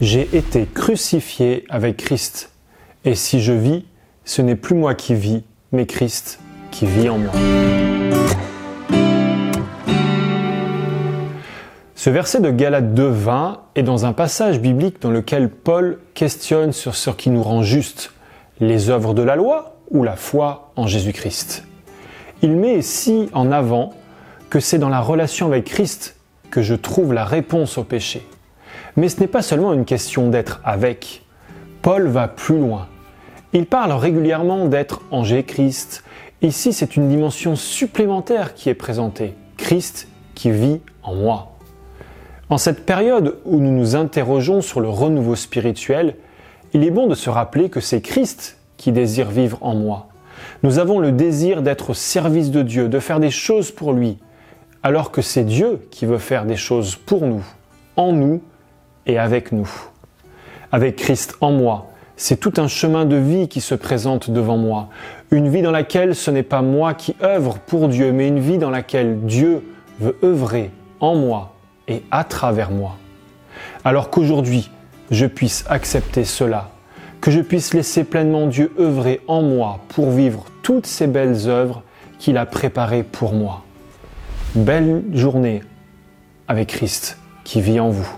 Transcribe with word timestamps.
J'ai 0.00 0.28
été 0.36 0.66
crucifié 0.66 1.64
avec 1.68 1.98
Christ, 1.98 2.50
et 3.04 3.14
si 3.14 3.40
je 3.40 3.52
vis, 3.52 3.84
ce 4.24 4.42
n'est 4.42 4.56
plus 4.56 4.74
moi 4.74 4.96
qui 4.96 5.14
vis, 5.14 5.44
mais 5.70 5.86
Christ 5.86 6.40
qui 6.72 6.84
vit 6.84 7.08
en 7.08 7.18
moi. 7.18 7.32
Ce 11.94 12.10
verset 12.10 12.40
de 12.40 12.50
Galates 12.50 12.92
2.20 12.92 13.58
est 13.76 13.84
dans 13.84 14.04
un 14.04 14.12
passage 14.12 14.60
biblique 14.60 15.00
dans 15.00 15.12
lequel 15.12 15.48
Paul 15.48 16.00
questionne 16.14 16.72
sur 16.72 16.96
ce 16.96 17.10
qui 17.10 17.30
nous 17.30 17.44
rend 17.44 17.62
juste, 17.62 18.12
les 18.58 18.90
œuvres 18.90 19.14
de 19.14 19.22
la 19.22 19.36
loi 19.36 19.76
ou 19.92 20.02
la 20.02 20.16
foi 20.16 20.72
en 20.74 20.88
Jésus-Christ. 20.88 21.64
Il 22.42 22.56
met 22.56 22.78
ici 22.78 23.28
en 23.32 23.52
avant 23.52 23.94
que 24.50 24.58
c'est 24.58 24.78
dans 24.78 24.88
la 24.88 25.00
relation 25.00 25.46
avec 25.46 25.66
Christ 25.66 26.16
que 26.50 26.62
je 26.62 26.74
trouve 26.74 27.12
la 27.12 27.24
réponse 27.24 27.78
au 27.78 27.84
péché. 27.84 28.26
Mais 28.96 29.08
ce 29.08 29.20
n'est 29.20 29.26
pas 29.26 29.42
seulement 29.42 29.72
une 29.72 29.84
question 29.84 30.28
d'être 30.28 30.60
avec. 30.64 31.22
Paul 31.82 32.06
va 32.06 32.28
plus 32.28 32.58
loin. 32.58 32.88
Il 33.52 33.66
parle 33.66 33.92
régulièrement 33.92 34.66
d'être 34.66 35.02
en 35.10 35.24
Jésus-Christ. 35.24 36.04
Ici, 36.42 36.72
c'est 36.72 36.96
une 36.96 37.08
dimension 37.08 37.56
supplémentaire 37.56 38.54
qui 38.54 38.68
est 38.68 38.74
présentée. 38.74 39.34
Christ 39.56 40.08
qui 40.34 40.50
vit 40.50 40.80
en 41.02 41.14
moi. 41.14 41.52
En 42.50 42.58
cette 42.58 42.84
période 42.84 43.38
où 43.44 43.58
nous 43.58 43.72
nous 43.72 43.96
interrogeons 43.96 44.60
sur 44.60 44.80
le 44.80 44.88
renouveau 44.88 45.36
spirituel, 45.36 46.16
il 46.72 46.84
est 46.84 46.90
bon 46.90 47.06
de 47.06 47.14
se 47.14 47.30
rappeler 47.30 47.70
que 47.70 47.80
c'est 47.80 48.00
Christ 48.00 48.58
qui 48.76 48.92
désire 48.92 49.30
vivre 49.30 49.58
en 49.60 49.74
moi. 49.74 50.08
Nous 50.62 50.78
avons 50.78 50.98
le 50.98 51.12
désir 51.12 51.62
d'être 51.62 51.90
au 51.90 51.94
service 51.94 52.50
de 52.50 52.62
Dieu, 52.62 52.88
de 52.88 52.98
faire 52.98 53.20
des 53.20 53.30
choses 53.30 53.70
pour 53.70 53.92
lui, 53.92 54.18
alors 54.82 55.10
que 55.10 55.22
c'est 55.22 55.44
Dieu 55.44 55.86
qui 55.90 56.06
veut 56.06 56.18
faire 56.18 56.44
des 56.44 56.56
choses 56.56 56.96
pour 56.96 57.26
nous, 57.26 57.44
en 57.96 58.12
nous 58.12 58.42
et 59.06 59.18
avec 59.18 59.52
nous. 59.52 59.70
Avec 60.72 60.96
Christ 60.96 61.36
en 61.40 61.52
moi, 61.52 61.90
c'est 62.16 62.38
tout 62.38 62.54
un 62.58 62.68
chemin 62.68 63.04
de 63.04 63.16
vie 63.16 63.48
qui 63.48 63.60
se 63.60 63.74
présente 63.74 64.30
devant 64.30 64.56
moi, 64.56 64.88
une 65.30 65.48
vie 65.48 65.62
dans 65.62 65.72
laquelle 65.72 66.14
ce 66.14 66.30
n'est 66.30 66.44
pas 66.44 66.62
moi 66.62 66.94
qui 66.94 67.16
œuvre 67.22 67.58
pour 67.58 67.88
Dieu, 67.88 68.12
mais 68.12 68.28
une 68.28 68.38
vie 68.38 68.58
dans 68.58 68.70
laquelle 68.70 69.20
Dieu 69.22 69.64
veut 70.00 70.16
œuvrer 70.22 70.70
en 71.00 71.16
moi 71.16 71.54
et 71.88 72.02
à 72.10 72.24
travers 72.24 72.70
moi. 72.70 72.96
Alors 73.84 74.10
qu'aujourd'hui, 74.10 74.70
je 75.10 75.26
puisse 75.26 75.64
accepter 75.68 76.24
cela, 76.24 76.70
que 77.20 77.30
je 77.30 77.40
puisse 77.40 77.74
laisser 77.74 78.04
pleinement 78.04 78.46
Dieu 78.46 78.72
œuvrer 78.78 79.20
en 79.26 79.42
moi 79.42 79.80
pour 79.88 80.10
vivre 80.10 80.44
toutes 80.62 80.86
ces 80.86 81.06
belles 81.06 81.48
œuvres 81.48 81.82
qu'il 82.18 82.38
a 82.38 82.46
préparées 82.46 83.02
pour 83.02 83.32
moi. 83.32 83.64
Belle 84.54 85.02
journée 85.12 85.62
avec 86.48 86.68
Christ 86.68 87.18
qui 87.42 87.60
vit 87.60 87.80
en 87.80 87.90
vous. 87.90 88.08